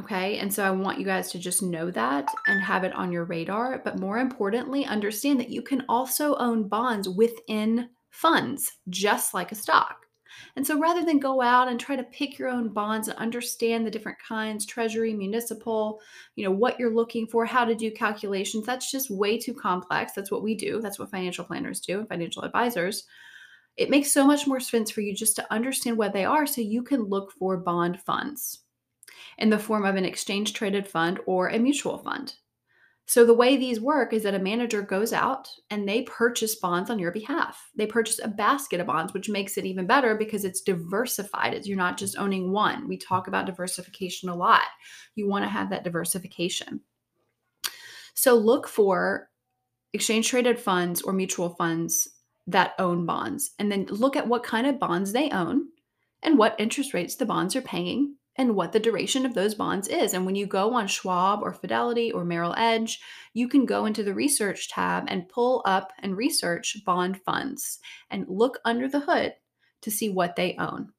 [0.00, 0.38] Okay.
[0.38, 3.24] And so I want you guys to just know that and have it on your
[3.24, 3.80] radar.
[3.84, 9.56] But more importantly, understand that you can also own bonds within funds, just like a
[9.56, 9.96] stock.
[10.54, 13.84] And so rather than go out and try to pick your own bonds and understand
[13.84, 16.00] the different kinds, treasury, municipal,
[16.36, 20.12] you know, what you're looking for, how to do calculations, that's just way too complex.
[20.12, 20.80] That's what we do.
[20.80, 23.04] That's what financial planners do and financial advisors.
[23.76, 26.60] It makes so much more sense for you just to understand what they are so
[26.60, 28.60] you can look for bond funds
[29.36, 32.34] in the form of an exchange traded fund or a mutual fund.
[33.08, 36.90] So, the way these work is that a manager goes out and they purchase bonds
[36.90, 37.70] on your behalf.
[37.74, 41.64] They purchase a basket of bonds, which makes it even better because it's diversified.
[41.64, 42.86] You're not just owning one.
[42.86, 44.60] We talk about diversification a lot.
[45.14, 46.82] You want to have that diversification.
[48.12, 49.30] So, look for
[49.94, 52.08] exchange traded funds or mutual funds
[52.46, 55.68] that own bonds, and then look at what kind of bonds they own
[56.22, 59.88] and what interest rates the bonds are paying and what the duration of those bonds
[59.88, 60.14] is.
[60.14, 63.00] And when you go on Schwab or Fidelity or Merrill Edge,
[63.34, 67.80] you can go into the research tab and pull up and research bond funds
[68.10, 69.34] and look under the hood
[69.82, 70.92] to see what they own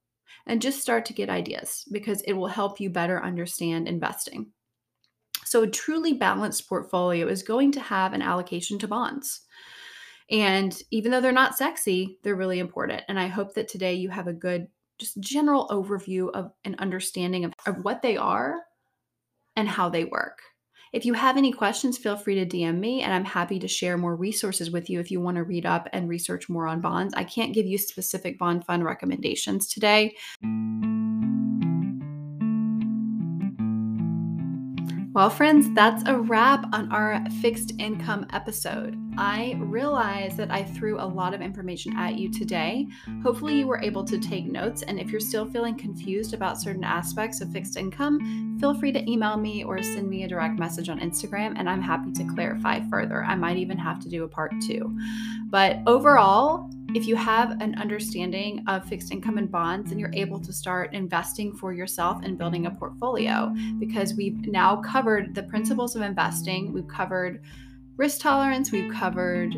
[0.46, 4.52] and just start to get ideas because it will help you better understand investing.
[5.46, 9.42] So, a truly balanced portfolio is going to have an allocation to bonds.
[10.30, 13.02] And even though they're not sexy, they're really important.
[13.08, 14.68] And I hope that today you have a good
[15.00, 18.56] just general overview of an understanding of, of what they are
[19.56, 20.40] and how they work.
[20.92, 23.98] If you have any questions, feel free to DM me, and I'm happy to share
[23.98, 27.14] more resources with you if you want to read up and research more on bonds.
[27.14, 30.16] I can't give you specific bond fund recommendations today.
[35.12, 38.96] Well, friends, that's a wrap on our fixed income episode.
[39.18, 42.88] I realize that I threw a lot of information at you today.
[43.24, 44.84] Hopefully, you were able to take notes.
[44.84, 49.12] And if you're still feeling confused about certain aspects of fixed income, feel free to
[49.12, 52.88] email me or send me a direct message on Instagram, and I'm happy to clarify
[52.88, 53.24] further.
[53.24, 54.96] I might even have to do a part two.
[55.48, 60.40] But overall, if you have an understanding of fixed income and bonds, then you're able
[60.40, 65.96] to start investing for yourself and building a portfolio because we've now covered the principles
[65.96, 66.74] of investing.
[66.74, 67.42] We've covered
[67.98, 69.56] risk tolerance, we've covered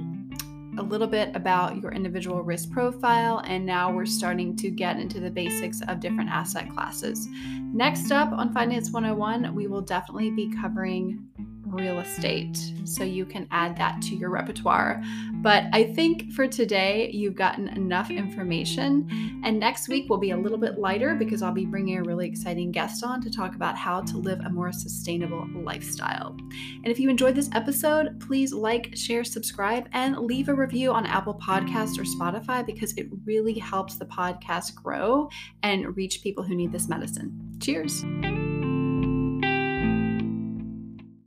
[0.77, 5.19] a little bit about your individual risk profile, and now we're starting to get into
[5.19, 7.27] the basics of different asset classes.
[7.73, 11.27] Next up on Finance 101, we will definitely be covering
[11.71, 12.73] real estate.
[12.83, 15.01] So you can add that to your repertoire.
[15.35, 19.41] But I think for today, you've gotten enough information.
[19.43, 22.27] And next week will be a little bit lighter because I'll be bringing a really
[22.27, 26.37] exciting guest on to talk about how to live a more sustainable lifestyle.
[26.83, 31.05] And if you enjoyed this episode, please like, share, subscribe, and leave a review on
[31.05, 35.29] Apple Podcasts or Spotify because it really helps the podcast grow
[35.63, 37.57] and reach people who need this medicine.
[37.59, 38.03] Cheers.